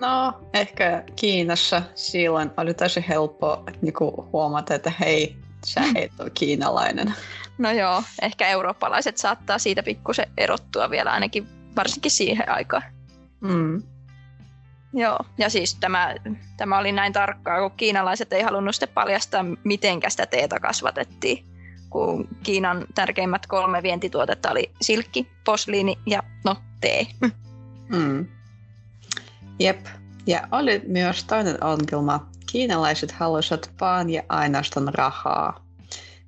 No, 0.00 0.32
ehkä 0.54 1.04
Kiinassa 1.16 1.82
silloin 1.94 2.50
oli 2.56 2.74
tosi 2.74 3.04
helppo 3.08 3.64
niin 3.82 3.94
huomata, 4.32 4.74
että 4.74 4.92
hei, 5.00 5.36
sä 5.66 5.80
et 5.94 6.12
ole 6.20 6.30
kiinalainen. 6.30 7.14
No 7.58 7.70
joo, 7.70 8.02
ehkä 8.22 8.48
eurooppalaiset 8.48 9.16
saattaa 9.16 9.58
siitä 9.58 9.82
pikkusen 9.82 10.26
erottua 10.38 10.90
vielä 10.90 11.12
ainakin 11.12 11.46
varsinkin 11.76 12.10
siihen 12.10 12.48
aikaan. 12.48 12.82
Mm. 13.40 13.82
Joo, 14.92 15.18
ja 15.38 15.50
siis 15.50 15.74
tämä, 15.74 16.14
tämä 16.56 16.78
oli 16.78 16.92
näin 16.92 17.12
tarkkaa, 17.12 17.60
kun 17.60 17.76
kiinalaiset 17.76 18.32
ei 18.32 18.42
halunnut 18.42 18.74
sitten 18.74 18.94
paljastaa, 18.94 19.44
miten 19.64 20.00
sitä 20.08 20.26
teetä 20.26 20.60
kasvatettiin. 20.60 21.53
Kun 21.90 22.28
Kiinan 22.42 22.86
tärkeimmät 22.94 23.46
kolme 23.46 23.82
vientituotetta 23.82 24.50
oli 24.50 24.70
silkki, 24.80 25.28
posliini 25.44 25.98
ja 26.06 26.22
no 26.44 26.56
tee. 26.80 27.06
Mm. 27.88 28.26
Jep, 29.58 29.86
ja 30.26 30.48
oli 30.52 30.82
myös 30.86 31.24
toinen 31.24 31.64
ongelma. 31.64 32.28
Kiinalaiset 32.52 33.12
halusivat 33.12 33.70
vaan 33.80 34.10
ja 34.10 34.22
ainoastaan 34.28 34.94
rahaa. 34.94 35.64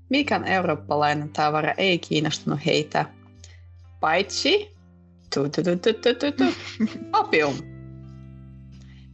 Mikään 0.09 0.45
eurooppalainen 0.45 1.29
tavara 1.29 1.73
ei 1.77 1.99
kiinnostunut 1.99 2.61
heitä, 2.67 3.05
paitsi 4.01 4.77
tu, 5.35 5.49
tu, 5.49 5.63
tu, 5.63 5.77
tu, 5.77 5.93
tu, 5.93 6.15
tu, 6.15 6.33
tu. 6.33 6.45
opium. 7.21 7.55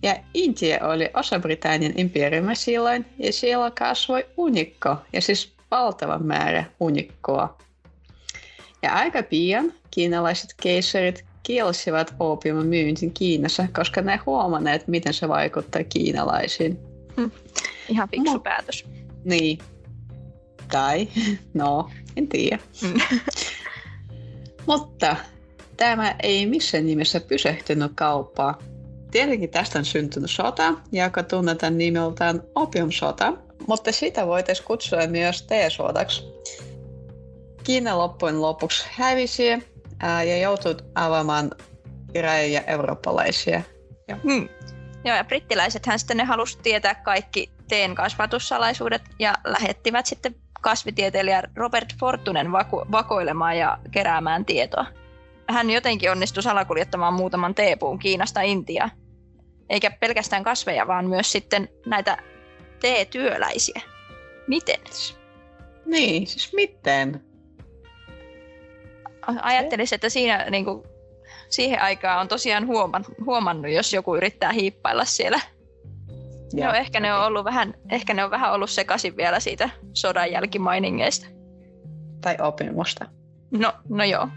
Ja 0.03 0.17
Intia 0.35 0.87
oli 0.87 1.11
osa 1.15 1.39
Britannian 1.39 1.93
imperiumia 1.97 2.55
silloin, 2.55 3.07
ja 3.19 3.33
siellä 3.33 3.71
kasvoi 3.71 4.27
unikko, 4.37 4.97
ja 5.13 5.21
siis 5.21 5.53
valtava 5.73 6.19
määrä 6.19 6.64
unikkoa. 6.81 7.59
Ja 8.83 8.93
aika 8.93 9.23
pian 9.23 9.73
kiinalaiset 9.91 10.55
keisarit 10.62 11.25
kielsivat 11.43 12.14
opiumin 12.21 12.67
myyntin 12.67 13.12
Kiinassa, 13.12 13.67
koska 13.76 14.00
ne 14.02 14.21
huomanneet, 14.26 14.88
miten 14.88 15.14
se 15.14 15.29
vaikuttaa 15.29 15.85
kiinalaisiin. 15.85 16.79
Hm. 17.17 17.31
Ihan 17.88 18.09
fiksu 18.09 18.33
no. 18.33 18.41
päätös. 18.41 18.85
Niin. 19.25 19.59
Tai, 20.71 21.09
no, 21.55 21.91
en 22.17 22.29
tiedä. 22.29 22.59
Mm. 22.83 23.00
Mutta 24.67 25.17
tämä 25.76 26.14
ei 26.23 26.47
missään 26.47 26.87
nimessä 26.87 27.21
pysähtynyt 27.21 27.93
kauppaa. 27.95 28.59
Tietenkin 29.11 29.50
tästä 29.50 29.79
on 29.79 29.85
syntynyt 29.85 30.31
sota, 30.31 30.75
joka 30.93 31.23
tunnetaan 31.23 31.79
nimeltään 31.79 32.43
opiumsota, 32.55 33.33
mutta 33.66 33.92
sitä 33.92 34.26
voitaisiin 34.26 34.66
kutsua 34.66 35.07
myös 35.07 35.42
teesodaksi. 35.42 36.23
Kiina 37.64 37.99
loppujen 37.99 38.42
lopuksi 38.42 38.87
hävisi 38.90 39.49
ää, 40.00 40.23
ja 40.23 40.37
joutui 40.37 40.76
avaamaan 40.95 41.50
rajoja 42.23 42.61
eurooppalaisia. 42.61 43.62
Joo. 44.09 44.19
Hmm. 44.23 44.49
Joo, 45.04 45.16
ja 45.16 45.25
brittiläisethän 45.25 45.99
sitten 45.99 46.16
ne 46.16 46.25
halusi 46.25 46.59
tietää 46.62 46.95
kaikki 46.95 47.50
teen 47.69 47.95
kasvatussalaisuudet 47.95 49.02
ja 49.19 49.35
lähettivät 49.45 50.07
sitten 50.07 50.35
kasvitieteilijä 50.61 51.42
Robert 51.57 51.95
Fortunen 52.00 52.52
vaku- 52.52 52.87
vakoilemaan 52.92 53.59
ja 53.59 53.78
keräämään 53.90 54.45
tietoa. 54.45 54.87
Hän 55.49 55.71
jotenkin 55.71 56.11
onnistui 56.11 56.42
salakuljettamaan 56.42 57.14
muutaman 57.14 57.54
teepuun 57.54 57.99
Kiinasta 57.99 58.40
Intiaan. 58.40 58.90
Eikä 59.69 59.90
pelkästään 59.90 60.45
kasveja, 60.45 60.87
vaan 60.87 61.09
myös 61.09 61.33
sitten 61.33 61.69
näitä 61.87 62.19
teetyöläisiä. 62.83 63.81
Miten? 64.47 64.81
Niin, 65.87 66.27
siis 66.27 66.53
miten? 66.53 67.25
Ajattelisin, 69.43 69.97
että 69.97 70.09
siinä 70.09 70.51
niin 70.51 70.65
kuin, 70.65 70.83
siihen 71.51 71.83
aikaan 71.83 72.21
on 72.21 72.29
tosiaan 72.29 72.67
huomannut, 72.67 73.12
huomannut, 73.27 73.73
jos 73.73 73.93
joku 73.93 74.17
yrittää 74.17 74.53
hiippailla 74.53 75.05
siellä. 75.05 75.41
Ja, 76.55 76.67
no, 76.67 76.75
ehkä 76.75 77.01
ne 77.01 77.15
on 77.15 77.27
ollut 77.27 77.45
vähän, 77.45 77.75
ehkä 77.91 78.15
ne 78.15 78.25
on 78.25 78.31
vähän 78.31 78.53
ollut 78.53 78.71
sekaisin 78.71 79.17
vielä 79.17 79.41
siitä 79.41 79.71
sodan 79.95 80.33
jälkimainingeista. 80.33 81.27
Tai 82.21 82.37
opimusta. 82.41 83.07
No, 83.51 83.73
no 83.89 84.05
joo. 84.05 84.29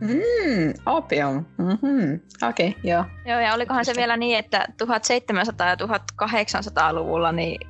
Mm, 0.00 0.72
opium. 0.86 1.44
Mm-hmm. 1.58 2.20
Okei, 2.48 2.68
okay, 2.68 2.80
joo. 2.84 3.04
Joo, 3.26 3.40
ja 3.40 3.54
olikohan 3.54 3.84
se 3.84 3.92
vielä 3.96 4.16
niin, 4.16 4.38
että 4.38 4.66
1700- 4.68 5.66
ja 5.66 5.74
1800-luvulla 5.74 7.32
niin 7.32 7.68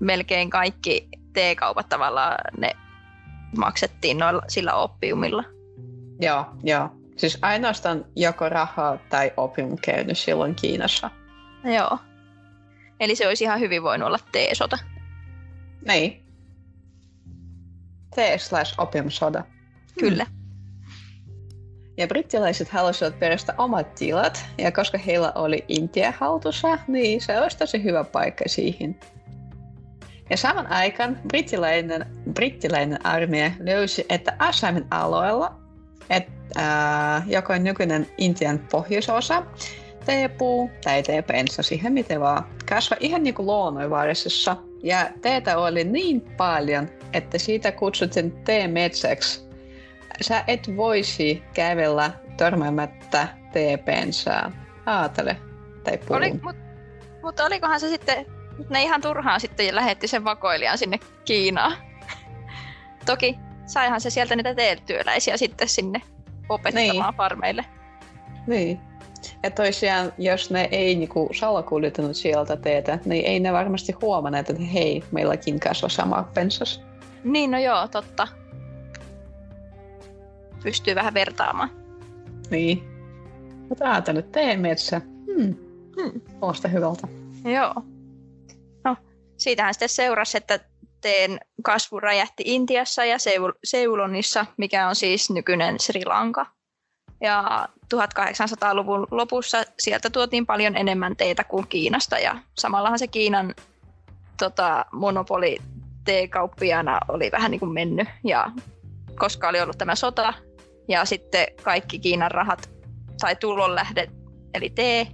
melkein 0.00 0.50
kaikki 0.50 1.08
teekaupat 1.32 1.88
tavallaan 1.88 2.38
ne 2.58 2.70
maksettiin 3.56 4.18
noilla, 4.18 4.42
sillä 4.48 4.74
oppiumilla. 4.74 5.44
Joo, 6.20 6.46
joo. 6.62 6.90
Siis 7.16 7.38
ainoastaan 7.42 8.04
joko 8.16 8.48
rahaa 8.48 8.98
tai 9.08 9.32
opium 9.36 9.76
käynyt 9.82 10.18
silloin 10.18 10.54
Kiinassa. 10.54 11.10
Joo. 11.64 11.98
Eli 13.00 13.16
se 13.16 13.28
olisi 13.28 13.44
ihan 13.44 13.60
hyvin 13.60 13.82
voinut 13.82 14.06
olla 14.06 14.18
teesota. 14.32 14.78
Niin. 15.86 16.22
Tee 18.14 18.38
slash 18.38 18.74
opiumsoda. 18.78 19.44
Kyllä. 20.00 20.26
Ja 21.96 22.06
brittiläiset 22.06 22.68
halusivat 22.68 23.18
perustaa 23.18 23.54
omat 23.58 23.94
tilat, 23.94 24.44
ja 24.58 24.72
koska 24.72 24.98
heillä 24.98 25.32
oli 25.34 25.64
Intia 25.68 26.12
haltussa, 26.18 26.78
niin 26.88 27.20
se 27.20 27.40
olisi 27.40 27.58
tosi 27.58 27.84
hyvä 27.84 28.04
paikka 28.04 28.44
siihen. 28.46 28.96
Ja 30.30 30.36
saman 30.36 30.66
aikaan 30.66 31.20
brittiläinen, 31.28 32.06
brittiläinen 32.32 33.06
armeija 33.06 33.50
löysi, 33.60 34.06
että 34.08 34.36
Assamin 34.38 34.86
alueella, 34.90 35.54
että 36.10 36.32
äh, 36.58 37.28
joka 37.28 37.54
on 37.54 37.64
nykyinen 37.64 38.06
Intian 38.18 38.58
pohjoisosa, 38.70 39.42
teepuu 40.06 40.70
tai 40.84 41.02
teepensa, 41.02 41.62
siihen 41.62 41.92
miten 41.92 42.20
vaan, 42.20 42.46
kasvaa 42.68 42.98
ihan 43.00 43.22
niin 43.22 43.34
kuin 43.34 43.46
luonnonvaraisessa. 43.46 44.56
Ja 44.82 45.08
teetä 45.22 45.58
oli 45.58 45.84
niin 45.84 46.20
paljon, 46.20 46.88
että 47.12 47.38
siitä 47.38 47.72
kutsuttiin 47.72 48.32
teemetsäksi. 48.32 49.44
Sä 50.20 50.44
et 50.46 50.76
voisi 50.76 51.42
kävellä 51.54 52.10
törmäämättä 52.36 53.28
teepensaan. 53.52 54.54
Aatele. 54.86 55.36
Tai 55.84 55.98
puun. 55.98 56.18
Oli, 56.18 56.32
mut, 56.42 56.56
mutta 57.22 57.44
olikohan 57.44 57.80
se 57.80 57.88
sitten, 57.88 58.26
ne 58.68 58.82
ihan 58.82 59.00
turhaan 59.00 59.40
sitten 59.40 59.74
lähetti 59.74 60.08
sen 60.08 60.24
vakoilijan 60.24 60.78
sinne 60.78 60.98
Kiinaan. 61.24 61.76
Toki 63.06 63.38
saihan 63.66 64.00
se 64.00 64.10
sieltä 64.10 64.36
niitä 64.36 64.54
teetyöläisiä 64.54 65.36
sitten 65.36 65.68
sinne 65.68 66.02
opettamaan 66.48 66.90
niin. 66.90 67.16
farmeille. 67.16 67.64
Niin. 68.46 68.80
Ja 69.42 69.50
tosiaan, 69.50 70.12
jos 70.18 70.50
ne 70.50 70.68
ei 70.70 70.94
niinku 70.94 71.28
salakuljetanut 71.34 72.16
sieltä 72.16 72.56
teetä, 72.56 72.98
niin 73.04 73.24
ei 73.24 73.40
ne 73.40 73.52
varmasti 73.52 73.92
huomanneet, 74.02 74.50
että 74.50 74.62
hei, 74.62 75.04
meilläkin 75.10 75.60
kasvaa 75.60 75.88
sama 75.88 76.28
pensas. 76.34 76.82
Niin, 77.24 77.50
no 77.50 77.58
joo, 77.58 77.88
totta. 77.88 78.28
Pystyy 80.64 80.94
vähän 80.94 81.14
vertaamaan. 81.14 81.70
Niin. 82.50 82.82
Mutta 83.68 83.92
ajattelin, 83.92 84.18
että 84.18 84.40
teemetsä. 84.40 85.00
Hmm. 85.00 85.54
Hmm. 85.96 86.20
Kuulostaa 86.40 86.70
hyvältä. 86.70 87.08
Joo. 87.44 87.74
No, 88.84 88.96
siitähän 89.36 89.74
sitten 89.74 89.88
seurasi, 89.88 90.36
että 90.36 90.60
teen 91.00 91.40
kasvu 91.62 92.00
räjähti 92.00 92.42
Intiassa 92.46 93.04
ja 93.04 93.16
Seulonissa, 93.64 94.46
mikä 94.56 94.88
on 94.88 94.96
siis 94.96 95.30
nykyinen 95.30 95.80
Sri 95.80 96.04
Lanka. 96.04 96.46
Ja 97.20 97.68
1800-luvun 97.94 99.06
lopussa 99.10 99.64
sieltä 99.78 100.10
tuotiin 100.10 100.46
paljon 100.46 100.76
enemmän 100.76 101.16
teitä 101.16 101.44
kuin 101.44 101.66
Kiinasta 101.68 102.18
ja 102.18 102.36
samallahan 102.58 102.98
se 102.98 103.06
Kiinan 103.06 103.54
tota, 104.38 104.84
monopoli 104.92 105.58
teekauppiana 106.04 106.98
oli 107.08 107.30
vähän 107.32 107.50
niin 107.50 107.60
kuin 107.60 107.72
mennyt 107.72 108.08
ja 108.24 108.50
koska 109.18 109.48
oli 109.48 109.60
ollut 109.60 109.78
tämä 109.78 109.94
sota 109.94 110.34
ja 110.88 111.04
sitten 111.04 111.46
kaikki 111.62 111.98
Kiinan 111.98 112.30
rahat 112.30 112.70
tai 113.20 113.36
tulonlähde 113.36 114.08
eli 114.54 114.70
tee 114.70 115.06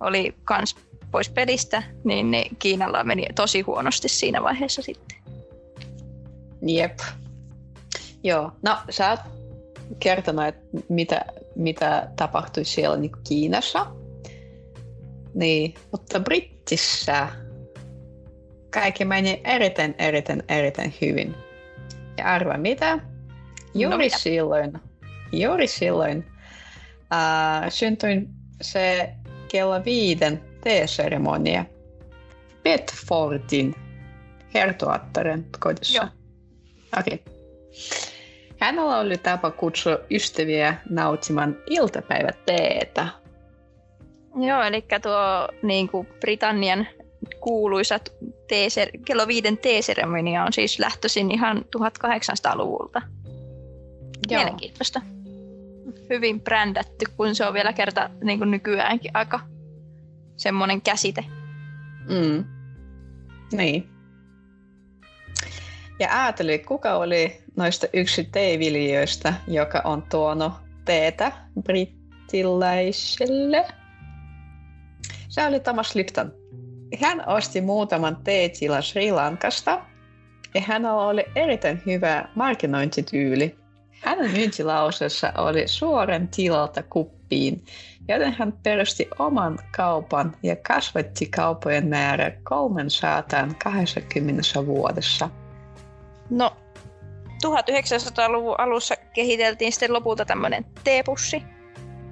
oli 0.00 0.34
kans 0.44 0.76
pois 1.10 1.28
pelistä, 1.30 1.82
niin, 2.04 2.30
niin 2.30 2.56
Kiinalla 2.58 3.04
meni 3.04 3.26
tosi 3.34 3.60
huonosti 3.60 4.08
siinä 4.08 4.42
vaiheessa 4.42 4.82
sitten. 4.82 5.18
Jep. 6.66 6.98
Joo, 8.24 8.52
no 8.62 8.78
sä 8.90 9.10
oot 9.10 9.20
kertonut, 10.00 10.44
että 10.44 10.62
mitä, 10.88 11.24
mitä 11.56 12.08
tapahtui 12.16 12.64
siellä 12.64 12.96
niin 12.96 13.12
Kiinassa. 13.28 13.86
Niin, 15.34 15.74
mutta 15.92 16.20
Brittissä 16.20 17.28
kaikki 18.70 19.04
meni 19.04 19.40
erittäin, 19.44 19.94
erittäin, 19.98 20.42
erittäin 20.48 20.94
hyvin. 21.00 21.34
Ja 22.18 22.24
arva 22.24 22.58
mitä? 22.58 22.98
Juuri 23.74 23.90
no, 23.90 23.98
mitä? 23.98 24.18
silloin, 24.18 24.72
juuri 25.32 25.66
silloin 25.66 26.26
äh, 27.12 27.70
syntyi 27.70 28.28
se 28.60 29.14
kello 29.48 29.84
viiden 29.84 30.42
teeseremonia 30.64 31.64
Bedfordin 32.62 33.74
hertuattaren 34.54 35.46
kodissa. 35.58 35.96
Joo. 35.96 36.06
Okei. 37.00 37.14
Okay. 37.14 37.32
Hänellä 38.58 38.98
oli 38.98 39.18
tapa 39.18 39.50
kutsua 39.50 39.98
ystäviä 40.10 40.74
nauttimaan 40.90 41.56
iltapäiväteetä. 41.66 43.08
Joo, 44.36 44.62
eli 44.62 44.84
tuo 45.02 45.48
niin 45.62 45.88
kuin 45.88 46.06
Britannian 46.20 46.86
kuuluisat 47.40 48.12
teeser, 48.48 48.88
kello 49.04 49.26
viiden 49.26 49.58
teeseremonia 49.58 50.44
on 50.44 50.52
siis 50.52 50.78
lähtöisin 50.78 51.30
ihan 51.30 51.64
1800-luvulta. 51.76 53.02
Joo. 54.30 54.40
Mielenkiintoista. 54.40 55.00
Hyvin 56.10 56.40
brändätty, 56.40 57.04
kun 57.16 57.34
se 57.34 57.46
on 57.46 57.54
vielä 57.54 57.72
kerta 57.72 58.10
niin 58.24 58.38
kuin 58.38 58.50
nykyäänkin 58.50 59.10
aika 59.14 59.40
semmoinen 60.36 60.82
käsite. 60.82 61.24
Mm. 62.08 62.44
Niin. 63.52 63.88
Ja 65.98 66.22
ajatteli, 66.22 66.58
kuka 66.58 66.94
oli 66.94 67.42
noista 67.56 67.86
yksi 67.92 68.24
teeviljelijöistä, 68.24 69.34
joka 69.48 69.80
on 69.84 70.02
tuonut 70.02 70.52
teetä 70.84 71.32
brittiläiselle? 71.62 73.66
Se 75.28 75.46
oli 75.46 75.60
Thomas 75.60 75.94
Lipton. 75.94 76.32
Hän 77.00 77.28
osti 77.28 77.60
muutaman 77.60 78.16
teetilan 78.24 78.82
Sri 78.82 79.12
Lankasta 79.12 79.80
ja 80.54 80.60
hänellä 80.60 81.06
oli 81.06 81.24
erittäin 81.34 81.82
hyvä 81.86 82.28
markkinointityyli. 82.34 83.61
Hänen 84.02 84.30
myyntilausessa 84.30 85.32
oli 85.38 85.68
suoran 85.68 86.28
tilalta 86.28 86.82
kuppiin, 86.82 87.64
joten 88.08 88.34
hän 88.38 88.52
perusti 88.62 89.08
oman 89.18 89.58
kaupan 89.76 90.36
ja 90.42 90.56
kasvatti 90.56 91.26
kaupojen 91.26 91.86
määrä 91.86 92.32
320 92.42 94.42
vuodessa. 94.66 95.30
No, 96.30 96.56
1900-luvun 97.46 98.54
alussa 98.58 98.94
kehiteltiin 99.14 99.72
sitten 99.72 99.92
lopulta 99.92 100.24
tämmöinen 100.24 100.66
teepussi. 100.84 101.42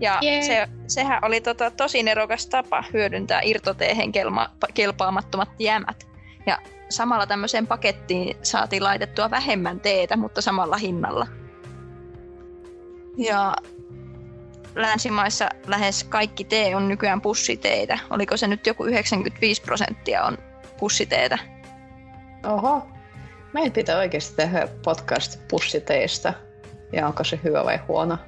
Ja 0.01 0.19
yeah. 0.23 0.45
se, 0.45 0.69
sehän 0.87 1.25
oli 1.25 1.41
tota, 1.41 1.71
tosi 1.71 2.03
nerokas 2.03 2.47
tapa 2.47 2.85
hyödyntää 2.93 3.41
irtoteehen 3.45 4.13
kelma, 4.13 4.51
kelpaamattomat 4.75 5.49
jämät. 5.59 6.07
Ja 6.47 6.59
samalla 6.89 7.27
tämmöiseen 7.27 7.67
pakettiin 7.67 8.37
saatiin 8.43 8.85
laitettua 8.85 9.31
vähemmän 9.31 9.81
teetä, 9.81 10.17
mutta 10.17 10.41
samalla 10.41 10.77
hinnalla. 10.77 11.40
Ja 13.17 13.57
länsimaissa 14.75 15.49
lähes 15.67 16.05
kaikki 16.05 16.45
tee 16.45 16.77
on 16.77 16.89
nykyään 16.89 17.21
pussiteitä. 17.21 17.99
Oliko 18.11 18.37
se 18.37 18.47
nyt 18.47 18.67
joku 18.67 18.85
95 18.85 19.63
prosenttia 19.63 20.25
on 20.25 20.39
pussiteitä? 20.79 21.39
Oho. 22.47 22.89
Meidän 23.53 23.73
pitää 23.73 23.99
oikeasti 23.99 24.37
tehdä 24.37 24.69
podcast 24.85 25.41
pussiteista. 25.49 26.35
Ja 26.93 27.07
onko 27.07 27.25
se 27.25 27.41
hyvä 27.45 27.65
vai 27.65 27.77
huono? 27.89 28.19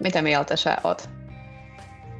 Mitä 0.00 0.22
mieltä 0.22 0.56
sä 0.56 0.76
oot? 0.84 1.10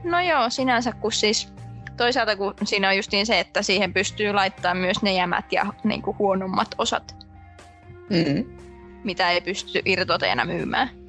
No 0.04 0.20
joo, 0.20 0.50
sinänsä 0.50 0.92
kun 0.92 1.12
siis 1.12 1.48
toisaalta 1.96 2.36
kun 2.36 2.54
siinä 2.64 2.88
on 2.88 2.96
justiin 2.96 3.26
se, 3.26 3.40
että 3.40 3.62
siihen 3.62 3.94
pystyy 3.94 4.32
laittamaan 4.32 4.76
myös 4.76 5.02
ne 5.02 5.12
jämät 5.12 5.52
ja 5.52 5.66
niin 5.84 6.02
kuin 6.02 6.18
huonommat 6.18 6.68
osat, 6.78 7.16
mm. 8.10 8.44
mitä 9.04 9.30
ei 9.30 9.40
pysty 9.40 9.82
irtoteena 9.84 10.44
myymään. 10.44 11.03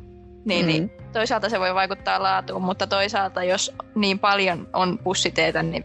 Niin, 0.46 0.66
mm. 0.66 0.68
niin 0.68 0.92
toisaalta 1.14 1.50
se 1.50 1.60
voi 1.60 1.76
vaikuttaa 1.76 2.24
laatuun, 2.24 2.64
mutta 2.64 2.88
toisaalta 2.88 3.44
jos 3.44 3.72
niin 3.96 4.20
paljon 4.20 4.70
on 4.74 4.98
pussiteitä, 4.98 5.64
niin 5.64 5.84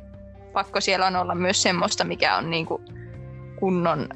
pakko 0.52 0.80
siellä 0.80 1.06
on 1.06 1.16
olla 1.16 1.34
myös 1.34 1.62
semmoista, 1.62 2.04
mikä 2.04 2.36
on 2.36 2.50
niin 2.50 2.66
kuin 2.66 2.82
kunnon 3.58 4.08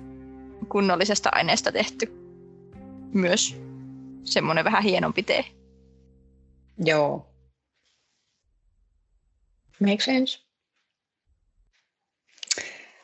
kunnollisesta 0.69 1.31
aineesta 1.33 1.73
tehty 1.73 2.13
myös 3.15 3.57
semmoinen 4.25 4.65
vähän 4.65 4.83
hienompi 4.83 5.23
tee. 5.23 5.45
Joo. 6.85 7.27
Make 9.81 10.01
sense. 10.05 10.39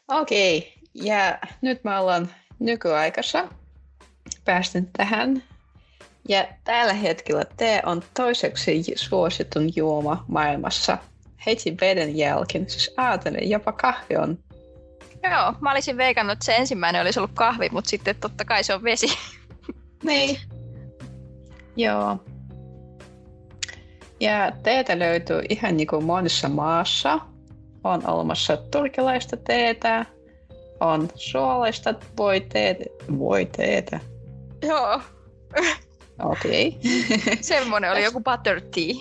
Okei, 0.08 0.58
okay. 0.58 0.70
ja 0.94 1.38
nyt 1.60 1.84
me 1.84 1.98
ollaan 1.98 2.28
nykyaikassa 2.58 3.48
päästy 4.44 4.82
tähän. 4.92 5.42
Ja 6.28 6.48
tällä 6.64 6.92
hetkellä 6.92 7.44
tee 7.56 7.82
on 7.86 8.02
toiseksi 8.14 8.84
suositun 8.96 9.76
juoma 9.76 10.24
maailmassa. 10.28 10.98
Heti 11.46 11.76
veden 11.80 12.16
jälkeen. 12.16 12.70
Siis 12.70 12.94
ajattelen, 12.96 13.50
jopa 13.50 13.72
kahvi 13.72 14.16
on. 14.16 14.38
Joo, 15.22 15.54
mä 15.60 15.70
olisin 15.70 15.96
veikannut, 15.96 16.32
että 16.32 16.44
se 16.44 16.56
ensimmäinen 16.56 17.02
olisi 17.02 17.20
ollut 17.20 17.30
kahvi, 17.34 17.68
mutta 17.72 17.90
sitten 17.90 18.16
totta 18.20 18.44
kai 18.44 18.64
se 18.64 18.74
on 18.74 18.82
vesi. 18.82 19.06
Niin. 20.02 20.38
Joo. 21.76 22.16
Ja 24.20 24.52
teetä 24.62 24.98
löytyy 24.98 25.42
ihan 25.48 25.76
niin 25.76 25.86
kuin 25.86 26.04
monessa 26.04 26.48
maassa. 26.48 27.20
On 27.84 28.10
olemassa 28.10 28.56
turkilaista 28.56 29.36
teetä, 29.36 30.06
on 30.80 31.08
suolaista 31.14 31.94
voiteetä. 32.16 32.84
Voiteetä. 33.18 34.00
Joo, 34.62 35.00
Okei. 36.24 36.76
Okay. 37.22 37.36
semmoinen 37.40 37.90
oli 37.92 38.04
joku 38.04 38.20
butter 38.20 38.60
tea. 38.60 38.94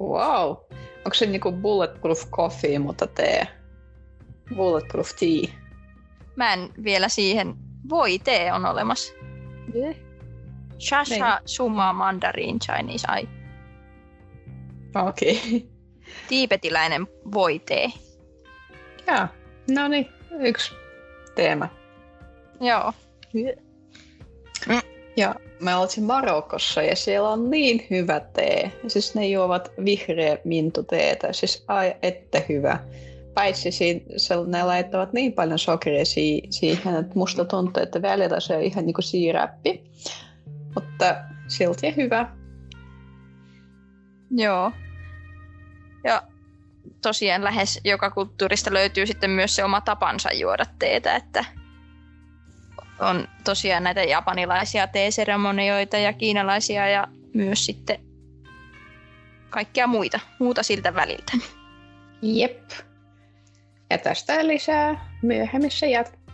wow. 0.00 0.56
Onko 1.04 1.14
se 1.14 1.26
niinku 1.26 1.52
bulletproof 1.52 2.30
coffee, 2.30 2.78
mutta 2.78 3.06
tee? 3.06 3.46
Bulletproof 4.56 5.10
tea. 5.18 5.54
Mä 6.36 6.52
en 6.52 6.70
vielä 6.84 7.08
siihen, 7.08 7.54
voi 7.88 8.18
tee 8.18 8.52
on 8.52 8.66
olemassa. 8.66 9.12
Shasha 10.78 11.34
Niin. 11.36 11.48
Suma 11.48 11.92
Mandarin 11.92 12.58
Chinese 12.58 13.06
Ai. 13.08 13.28
Okei. 15.08 15.40
Okay. 15.46 15.68
Tiipetiläinen 16.28 17.06
voi 17.34 17.58
tee. 17.58 17.88
Joo. 19.06 19.26
No 19.70 19.88
niin, 19.88 20.08
yksi 20.40 20.74
teema. 21.34 21.68
Joo. 22.60 22.92
Ja 25.20 25.34
mä 25.60 25.78
olin 25.78 26.04
Marokossa 26.04 26.82
ja 26.82 26.96
siellä 26.96 27.28
on 27.28 27.50
niin 27.50 27.86
hyvä 27.90 28.20
tee. 28.20 28.72
Siis 28.88 29.14
ne 29.14 29.28
juovat 29.28 29.72
vihreä 29.84 30.38
mintuteetä, 30.44 31.32
siis 31.32 31.64
ai 31.68 31.96
että 32.02 32.42
hyvä. 32.48 32.78
Paitsi 33.34 33.72
siinä, 33.72 34.00
ne 34.46 34.62
laittavat 34.62 35.12
niin 35.12 35.32
paljon 35.32 35.58
sokeria 35.58 36.04
si- 36.04 36.42
siihen, 36.50 36.96
että 36.96 37.12
musta 37.14 37.44
tuntuu, 37.44 37.82
että 37.82 38.02
välillä 38.02 38.40
se 38.40 38.56
on 38.56 38.62
ihan 38.62 38.86
niinku 38.86 39.02
siirappi. 39.02 39.84
Mutta 40.74 41.16
silti 41.48 41.96
hyvä. 41.96 42.36
Joo. 44.30 44.72
Ja 46.04 46.22
tosiaan 47.02 47.44
lähes 47.44 47.80
joka 47.84 48.10
kulttuurista 48.10 48.72
löytyy 48.72 49.06
sitten 49.06 49.30
myös 49.30 49.56
se 49.56 49.64
oma 49.64 49.80
tapansa 49.80 50.32
juoda 50.32 50.64
teetä, 50.78 51.16
että 51.16 51.44
on 53.00 53.28
tosiaan 53.44 53.82
näitä 53.82 54.02
japanilaisia 54.02 54.86
teeseremonioita 54.86 55.98
ja 55.98 56.12
kiinalaisia 56.12 56.88
ja 56.88 57.08
myös 57.34 57.66
sitten 57.66 58.00
kaikkia 59.50 59.86
muita, 59.86 60.20
muuta 60.38 60.62
siltä 60.62 60.94
väliltä. 60.94 61.32
Jep. 62.22 62.70
Ja 63.90 63.98
tästä 63.98 64.46
lisää 64.46 65.10
myöhemmissä 65.22 65.86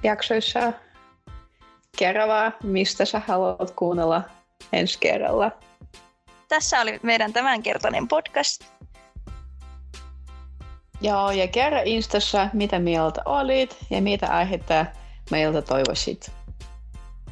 jaksoissa. 0.02 0.72
Kerro 1.98 2.28
vaan, 2.28 2.54
mistä 2.62 3.04
sä 3.04 3.22
haluat 3.26 3.70
kuunnella 3.70 4.22
ensi 4.72 4.98
kerralla. 4.98 5.50
Tässä 6.48 6.80
oli 6.80 7.00
meidän 7.02 7.32
tämänkertainen 7.32 8.08
podcast. 8.08 8.64
Joo, 11.00 11.30
ja 11.30 11.48
kerro 11.48 11.80
Instassa, 11.84 12.48
mitä 12.52 12.78
mieltä 12.78 13.22
olit 13.24 13.76
ja 13.90 14.02
mitä 14.02 14.26
aihetta 14.26 14.86
meiltä 15.30 15.62
toivoisit. 15.62 16.32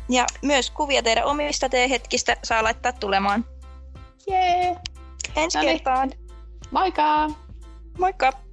Ja 0.09 0.27
myös 0.43 0.71
kuvia 0.71 1.03
teidän 1.03 1.25
omista 1.25 1.69
teehetkistä 1.69 2.37
saa 2.45 2.65
laittaa 2.65 2.93
tulemaan 2.93 3.45
Jee! 4.27 4.77
ensi 5.37 5.59
No 5.59 5.65
niin. 5.65 5.73
kertaan. 5.77 6.13
Moikka! 6.71 7.31
Moikka! 7.99 8.44